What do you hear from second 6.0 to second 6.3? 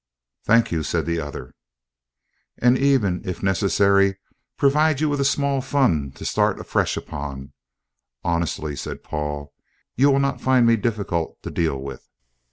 to